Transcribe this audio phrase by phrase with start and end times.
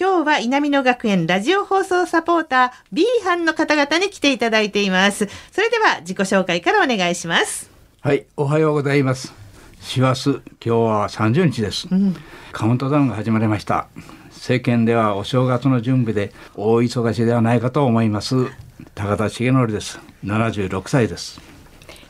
[0.00, 5.28] 今日は稲美野学園ラジオ放送サポーター B 班の方々に来ていただいています。
[5.52, 7.70] それでは自己紹介からお願いします。
[8.00, 9.34] はい、おはようございます。
[9.82, 12.16] 師走、今日は30日です、うん、
[12.50, 13.88] カウントダウンが始まりました。
[14.30, 18.46] 世間ではお正月の準備で大忙しではないかと思います。
[18.94, 20.00] 高田重則です。
[20.24, 21.42] 76歳です。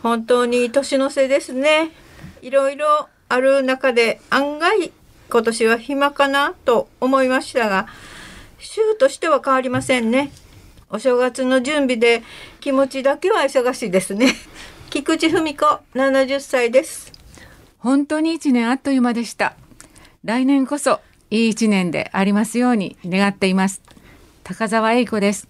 [0.00, 1.90] 本当に年の瀬ですね。
[2.40, 4.92] いろいろある中で案外
[5.30, 7.86] 今年は暇かなと思いましたが、
[8.58, 10.30] 週としては変わりませんね。
[10.90, 12.22] お正月の準備で
[12.60, 14.34] 気持ちだけは忙しいですね。
[14.90, 17.12] 菊池文子、70歳です。
[17.78, 19.54] 本当に一年あっという間でした。
[20.24, 21.00] 来年こそ
[21.30, 23.80] いい一年でありますように願っています。
[24.42, 25.48] 高澤英子です。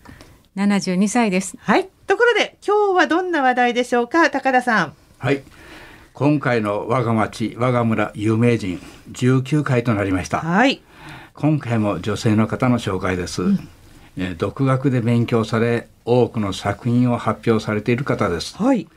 [0.57, 1.57] 72歳です。
[1.59, 1.89] はい。
[2.07, 4.93] ところで今日はどんな話題でしょうか、高田さん。
[5.19, 5.43] はい。
[6.13, 8.81] 今回の我が町我が村有名人
[9.13, 10.83] 19回となりました、はい、
[11.35, 13.69] 今回も女性の方の紹介です、うん、
[14.17, 18.89] え独学で勉強され多くの作品を発表されている方です、はい、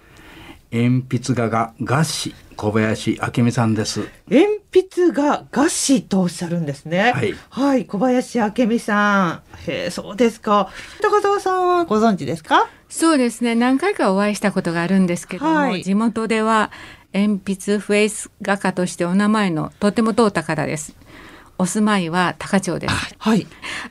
[0.72, 4.07] 鉛筆画が画師小林明美さんです。
[4.30, 7.12] 鉛筆画画師とおっしゃるんですね。
[7.12, 9.41] はい、はい、小林明美さん。
[9.68, 10.69] へえそうですか。
[11.01, 12.69] 高澤さんはご存知ですか？
[12.90, 13.56] そうですね。
[13.56, 16.72] 何回かお会いしたことがあるんですけども、はい、地元では
[17.13, 20.96] 鉛筆フェイス画家としてお名前のとても遠た方です。
[21.57, 23.16] お住まいは高町です。
[23.18, 23.47] はい。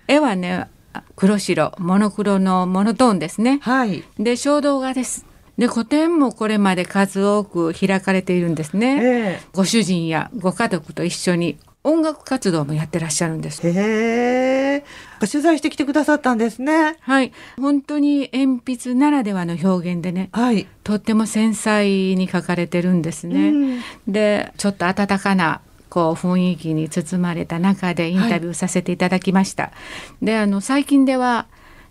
[0.08, 0.68] 絵はね、
[1.16, 3.60] 黒白、モノクロのモノトーンですね。
[3.62, 4.04] はい。
[4.18, 5.24] で、衝動画です。
[5.56, 9.00] で、個展もこれまで数多く開かれているんですね。
[9.02, 13.66] えー、ご主人やご家族と一緒に音楽活動もやってらっしゃるんです。
[13.66, 14.84] へえ。
[15.20, 16.96] 取材してきてくださったんですね。
[17.00, 17.32] はい。
[17.60, 20.28] 本当に鉛筆ならではの表現でね。
[20.32, 20.68] はい。
[20.84, 23.48] とっても繊細に書かれてるんですね。
[23.48, 29.64] うん、で、ちょっと温かなこう雰囲気に包まれた中でインタビューさせていただきました。
[29.64, 29.72] は
[30.22, 31.46] い、で、あの最近では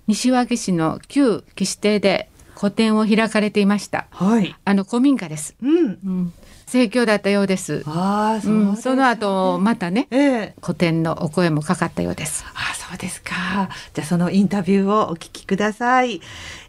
[0.07, 4.07] 西脇市の旧岸邸で個展を開かれていました。
[4.11, 4.55] はい。
[4.63, 5.55] あの古民家です。
[5.61, 5.85] うん。
[5.85, 6.33] うん
[6.71, 7.83] 盛況だったようです。
[7.85, 12.45] ああ、そう、ねうん、その後またね、ええ、古典のお声もかかったようです。
[12.53, 13.67] あそうですか。
[13.93, 16.21] じゃあそのインタビューをお聞きください。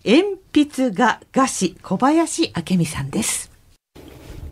[0.05, 3.53] 鉛筆画画師小林明美さんです。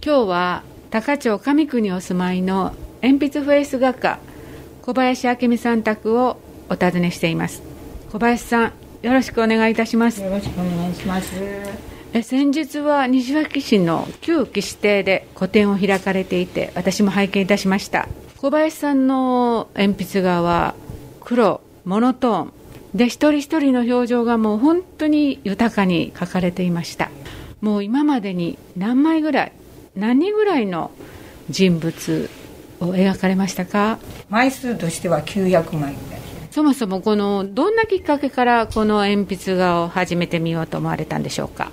[0.04, 2.72] 今日は高町上区にお住まいの
[3.02, 4.20] 鉛筆フェイス画家
[4.82, 7.62] 小林明美さん宅をお尋ねしています。
[8.12, 8.72] 小林さん、
[9.02, 10.22] よろしくお願いいたします。
[10.22, 11.89] よろしくお願いします。
[12.12, 18.08] え先日は西脇市の旧岸邸で個展を開かれていて私も拝見いたしました。
[18.38, 20.74] 小林さんの鉛筆画は
[21.20, 22.52] 黒モノトーン
[22.94, 27.10] で一人一人の表情がもう本当に豊かに描かれていました。
[27.60, 29.52] もう今までに何枚ぐらい
[29.94, 30.90] 何人ぐらいの
[31.48, 32.28] 人物
[32.80, 34.00] を描かれましたか？
[34.28, 36.20] 枚数としては900枚ぐらい。
[36.50, 41.70] そもそもこのどんなきっかけからこの鉛筆画を始めてみようと思われたんでしょうか？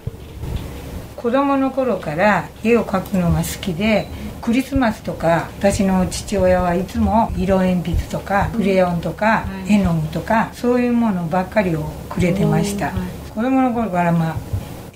[1.17, 4.07] 子供の頃から絵を描くのが好きで
[4.41, 12.93] クリスマスとか私の父親はいつも色鉛筆とかクレヨンとか絵の具とかそういうものばっかりをくれてました。
[13.33, 14.35] 子供の頃からまあ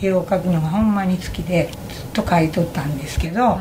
[0.01, 3.59] 絵を描くのがほんまに好きでずっと描いとったんですけど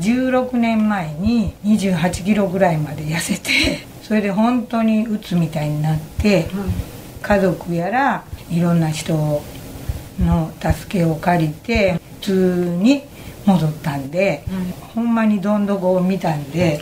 [0.00, 3.50] 16年前に2 8キロぐらいまで痩せて
[4.02, 6.48] それで本当にうつみたいになって
[7.22, 9.42] 家族やらいろんな人を
[10.20, 13.02] の助けを借りて普通に
[13.46, 16.80] 戻ったんで、うん、ほんまにどん底を見たんで、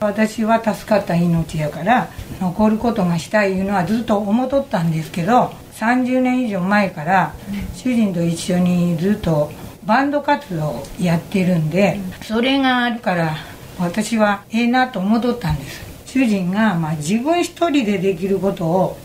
[0.00, 2.08] うん、私は助かった命やから
[2.40, 7.34] 残ることがしたいいうのはずっと思っとったんですけど30年以上前から
[7.74, 9.50] 主人と一緒にずっと
[9.84, 13.36] バンド活動をやってるんでそれがあるから
[13.78, 15.90] 私はええなと思っとったんです。
[16.04, 18.98] 主人が、まあ、自分一人でできることを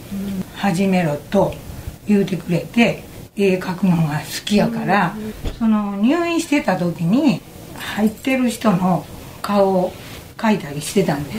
[0.56, 1.54] 始めろと
[2.08, 3.04] 言うてくれて
[3.38, 5.16] 絵描くのが好きやから、
[5.60, 7.42] その入院してた時に
[7.76, 9.06] 入ってる人の
[9.42, 9.94] 顔を
[10.38, 11.38] 描いたりしてたんです、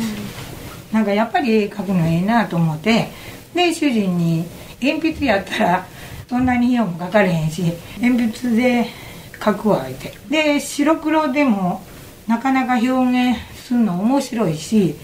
[0.92, 3.08] なんかやっぱり絵描くのええなと思って
[3.54, 4.44] で主人に
[4.82, 5.86] 鉛筆やったら
[6.28, 7.62] そんなに費用もかかれへんし
[8.00, 8.86] 鉛筆で
[9.40, 10.12] 描くわって。
[10.28, 11.82] で白黒でも
[12.26, 14.96] なかなか表現するの面白いし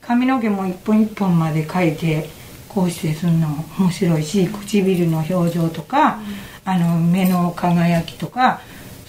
[0.00, 2.28] 髪の毛も一本一本まで描いて
[2.76, 6.20] こうしてするのも面白いし唇の表情とか、
[6.62, 8.60] あの目の輝きとか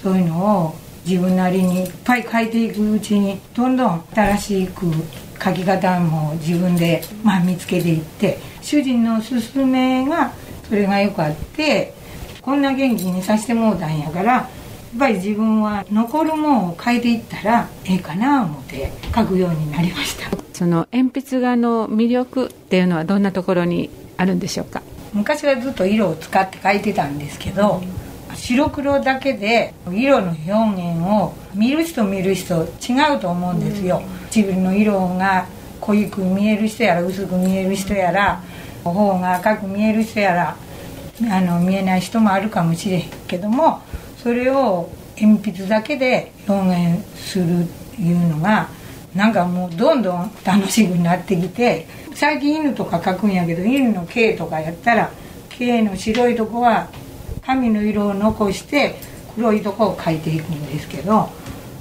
[0.01, 0.75] そういうのを
[1.05, 4.85] 自分なりにいっぱい描いていくうちにどんどん新しく
[5.37, 10.31] 描き方も自分で、まあ、見つけていって主人の勧めが
[10.69, 11.93] それがよくあって
[12.41, 14.49] こんな元気にさせてもうたんやからや
[14.95, 18.86] っぱり自分は残るもんを変えていったらええかな思って
[19.17, 20.29] 書くようになりました。
[20.53, 24.83] その鉛筆画の魅力っていうのはどんなところにあるんでしょうか？
[25.13, 27.81] 昔はずっと色を使って描いてたんですけど、
[28.35, 30.53] 白黒だけで色の表現
[31.03, 35.47] を見る人見る人違うと思うんですよ、唇の色が
[35.81, 38.43] 濃いく見える人やら薄く見える人やら
[38.83, 40.57] 頬が赤く見える人やら
[41.31, 43.81] あの見えない人もあるかもしれへんけども
[44.17, 47.45] それを鉛筆だけで表現する
[47.99, 48.69] いうのが
[49.17, 55.11] なんかもうどんどん楽しくなってきて最近犬とか描くんやけど犬の毛とかやったら
[55.49, 56.87] 毛の白いとこは
[57.41, 58.95] 髪の色を残して
[59.33, 61.29] 黒いとこを描いていくんですけど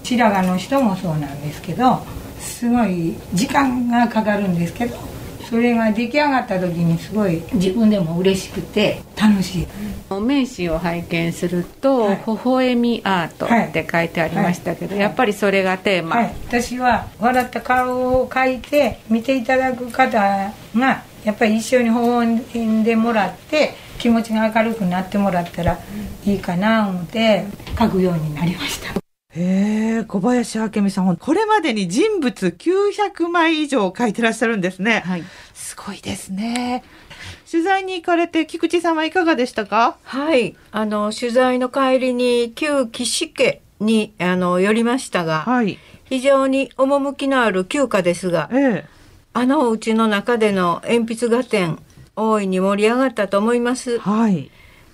[0.03, 1.99] 白髪の人もそうなんですけど
[2.39, 4.97] すごい時間がかかるんですけど
[5.49, 9.67] それが出来上がった時にすごい自分でも嬉しくて楽しい。
[10.11, 12.17] 名刺を拝見すると、はい。
[12.27, 15.01] 微笑みアートって書いてありましたけど、はい。
[15.03, 25.79] やっぱりそれがテーマ、はい、私は笑った顔を描いて見ていただく方がやっぱり一緒に微笑んでもらって気持ちが明るくなってもらったら
[26.25, 27.45] いいかな思って
[27.75, 29.06] 描くようになりました
[29.37, 35.03] へえ、小林明美さん、これまでに人物900枚以上描いてらっしゃるんですね。
[35.05, 36.83] はいすごいですね。
[37.51, 39.99] 取材に行かれて、菊池さんはいかがでしたか？
[40.05, 45.79] はい、あの取材の帰りに旧岸家にあの寄りましたが、はい。
[46.05, 48.85] 非常に趣のある旧家ですが、ええ。
[49.33, 51.79] あのお家の中での鉛筆画展
[52.15, 53.99] 大いに盛り上がったと思います。
[53.99, 54.51] はい。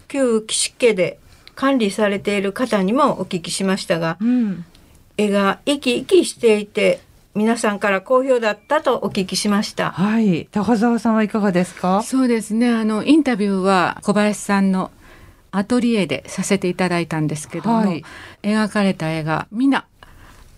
[0.09, 1.19] 旧岸家で
[1.63, 4.65] 管理されている方にもお聞きしましたが、うん。
[5.17, 6.99] 絵が生き生きしていて
[7.37, 9.93] 皆さんから好評だったとお聞きしました。
[9.93, 10.49] はい。
[10.51, 12.03] 高澤さんはいかがですか？
[12.03, 14.91] そうですねあのインタビューは小林さんの
[15.53, 18.05] アトリエでさせていただいたんですけども、はい
[18.43, 19.85] 描かれた絵がみんな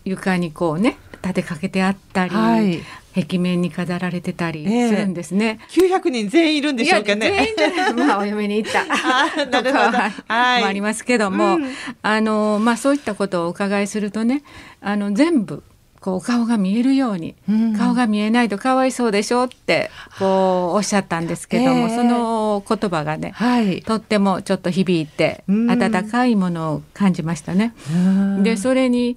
[0.06, 2.80] 床にこうね立てかけてあったり、はい
[3.14, 4.88] 壁面に飾られてたりええ。
[4.88, 5.58] するんですね。
[5.70, 7.56] 900人全員いるんでしょうかいや全ね員。
[7.56, 7.94] じゃない。
[8.08, 8.84] まあお嫁に行った。
[9.46, 10.62] とかはい。
[10.62, 11.68] もありますけども、うん。
[12.02, 14.42] あのまあそういったことをお伺いするとね
[14.80, 15.62] あの全部
[16.00, 17.76] こう顔が見えるように、うん。
[17.76, 21.96] 顔が見えないとかわいそうでしょってこうおっしゃったんですけども、ええ。
[21.96, 23.80] その言葉がねはい。
[23.82, 25.70] とってもちょっと響いてうん。
[25.70, 27.74] 温かいものを感じましたね。
[27.90, 28.42] うん。
[28.42, 29.16] でそれに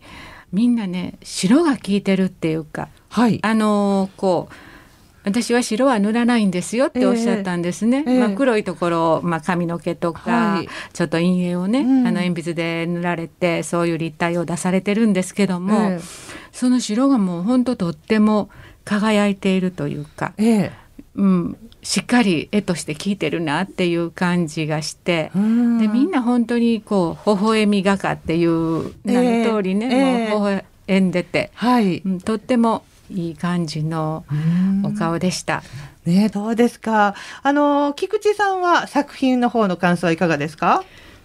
[0.53, 3.39] みんなね白が効いてるっていうかはい。
[3.41, 4.53] あのこう
[5.27, 8.03] 私は白は塗らないんですよっておっしゃったんですね。
[8.07, 15.99] ええええまあ、黒いところを、まあ、髪の毛とか、はいちょっと陰影をね、うんあの鉛筆で塗られてそういう立体を出されてるんですけども、え
[16.51, 18.49] その白がもう本当とっても
[18.85, 20.71] 輝いているというか、ええ
[21.15, 25.31] うん、しっかり絵として効いてるなっていう感じがして。
[25.35, 32.01] うんでみんな本当にこう微笑み画家っていう名の通りね、ええもう微笑んでて、はい。
[32.05, 34.25] うん、とってもいい感じの
[34.83, 35.63] お顔でした。
[36.05, 37.15] ねどうですか？
[37.43, 40.83] あの、菊池さんは作品の方の感想はいかがですか？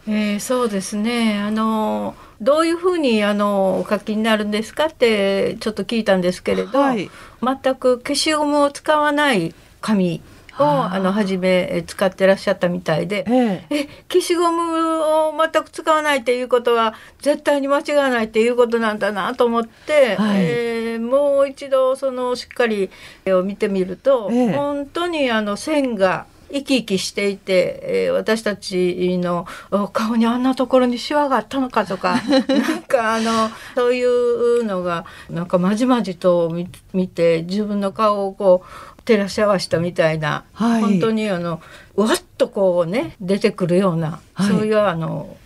[0.08, 7.08] えーそうですねあのどういうふうにあのお書きになるんですかってちょっと聞いたんですけれど、はい
[7.40, 10.20] 全く消しゴムを使わない紙
[10.64, 13.24] をあの初めえ使ってらっしゃったみたいで。
[13.28, 13.76] ええ。
[13.76, 22.90] え消しゴムを全く使わないっていうことは絶対に間違わないっていうことなんだなと思って、はいえーもう一度そのしっかり
[23.24, 41.60] 絵を見てみると、ええ本当にあの線が生き生きしていて、えー私たちのお顔にあんなところにシワがあったのかとか なんかあのそういうのがなんかまじまじと見見て自分の顔をこう照らし合わせたみたいな、はい本当にあの
[41.94, 45.36] わっとこうね出てくるような、はいそういうあの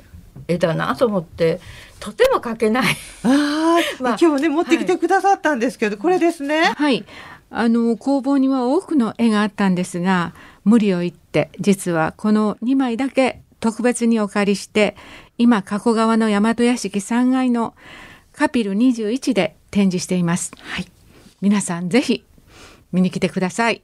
[0.48, 1.60] 絵だなと思って
[1.98, 2.96] とても描けない。
[3.24, 6.72] あ あ、まあ今日ね、持ってきてくださったんですけど、これですね。
[6.76, 7.04] はい。
[7.50, 10.34] あの工房には多くの絵があったんですが
[10.64, 14.96] 無理を言って実はこの2枚だけ特別にお借りして
[15.38, 17.74] 今加古川の大和屋敷3階の
[18.32, 20.52] カピル21で展示しています。
[20.58, 20.86] はい、
[21.40, 22.24] 皆さんぜひ
[22.92, 23.82] 見に来てください。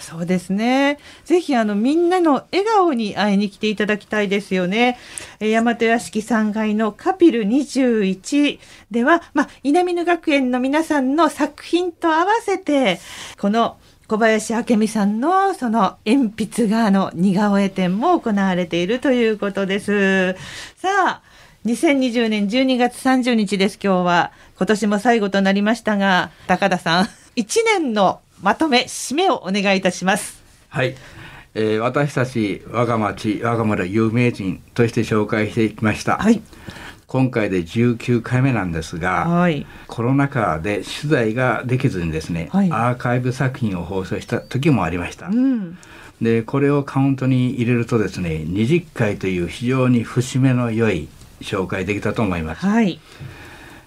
[0.00, 0.98] そうですね。
[1.24, 4.98] ぜひあのみんなの笑顔に会いに来ていただきたいですよね。
[5.38, 8.58] えー、大和屋敷3階のカピル21
[8.90, 13.00] では、まあ、稲美野学園の皆さんの作品と合わせて、
[13.38, 13.76] この
[14.08, 20.32] 小林明美さんのその鉛筆画の似顔絵展も行われているということです。
[20.76, 21.22] さあ、
[21.64, 24.32] 2020年12月30日です、今日は。
[24.56, 27.04] 今年も最後となりましたが、高田さん、
[27.36, 30.42] 1年のまとめ締めをお願いいたします。
[30.68, 30.96] はい、
[31.54, 36.42] えー、私たち我が町我が村有名人として紹介してきました、はい、
[37.06, 45.78] 今回で19回目なんですが、はい、コロナ禍で取材ができずにですね、はい、アーカイブ作品を放送した時もありました、うん、
[46.20, 51.08] でこれをカウントに入れるとですね20回という非常に節目の良い
[51.42, 52.98] 紹介できたと思います、はい、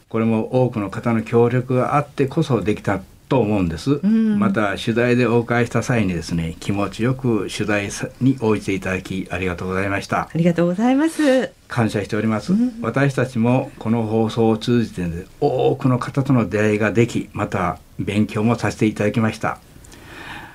[0.07, 7.89] これも多くの方の協力があってこそできたと思うんです、うん、また取材でお伺いした際にですね気持ちよく取材
[8.21, 10.21] に応じていただきありがとうございました。
[10.21, 11.51] ありがとうございます。
[11.67, 15.05] 感謝しております、うん、私たちもこの放送を通じて
[15.41, 19.57] 多くの方との出会いができまた勉強もさせていただきました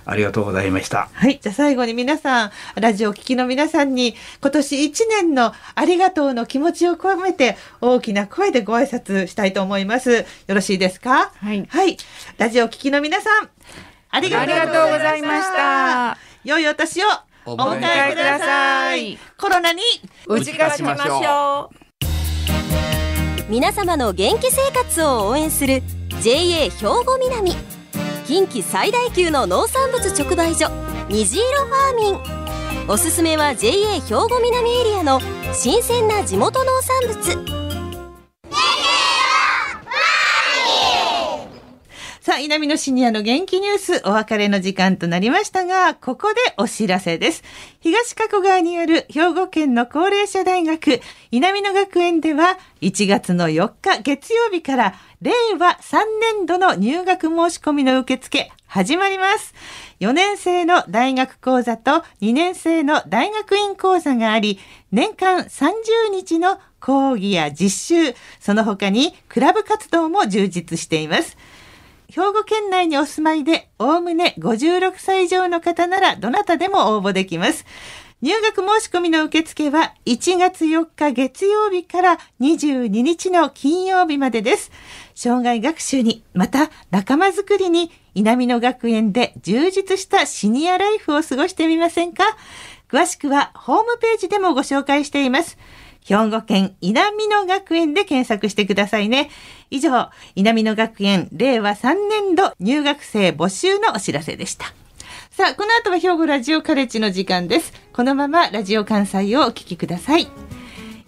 [0.04, 1.08] ありがとうございました。
[1.12, 1.38] はい。
[1.40, 10.12] じゃあ最後に皆さん、ラジオ聴きの皆さんに、今年1年のありがとうの気持ちを込めて、大きな声でご挨拶したいと思います。
[10.12, 11.32] よろしいですか？
[11.36, 11.66] はい。
[11.68, 11.96] はい。
[12.38, 13.48] ラジオ聴きの皆さん、
[14.10, 14.52] ありがと
[14.88, 16.18] うございました。
[16.44, 17.06] 良いお年を
[17.46, 19.18] お迎えください。
[19.38, 19.82] コロナに
[20.26, 21.76] 打ち勝ちましょう。
[23.48, 25.82] 皆様の元気生活を応援する
[26.20, 27.79] JA 兵庫南。
[28.30, 30.70] 近畿最大級の農産物直売所
[31.08, 32.88] 虹色ファーミン。
[32.88, 35.20] おすすめは JA 兵庫南エリアの
[35.52, 37.60] 新鮮な地元農産物。
[42.30, 47.42] さあ、稲美のシニアの元気ニュース、お別れの時間となりましたが、ここでお知らせです。
[47.80, 51.00] 東加古川にある兵庫県の高齢者大学、
[51.32, 55.98] 稲美野学園では、1月の4日月曜日から、令和3
[56.36, 59.52] 年度の入学申し込みの受付、始まります。
[59.98, 64.60] 4年生の大学講座と2年生の大学院講座があり、
[64.92, 71.36] 年間30日の講義や実習、その他にクラブ活動も充実しています。
[72.10, 77.64] 兵庫県内にお住まいで、おおむね56歳以上の方なら、どなたでも応募できます。
[78.20, 84.72] 入学申し込みの受付は1月4日月曜日から22日の金曜日までです。
[85.14, 92.24] 障害学習に、また仲間づくりに、稲美野学園で充実したシニアライフを過ごしてみませんか？
[92.90, 95.56] 詳しくはホームページでもご紹介しています。
[96.04, 99.30] 兵庫県稲美野学園で検索してくださいね。
[99.70, 104.66] 以上、稲美野学園令和3年度入学生募集のお知らせでした。
[105.30, 107.72] さあ、この後は兵庫ラジオカレッジの時間です。
[107.92, 110.28] このままラジオ関西をお聞きください。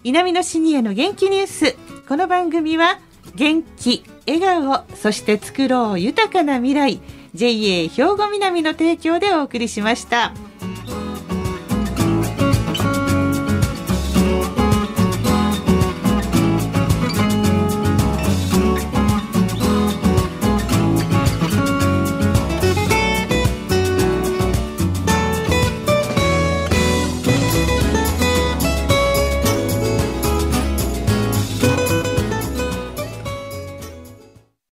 [0.03, 1.75] 稲美野シニアの元気ニュース。
[2.07, 2.99] この番組は、
[3.35, 6.99] 元気、笑顔、そして作ろう豊かな未来。
[7.33, 10.33] JA 兵庫南の提供でお送りしました。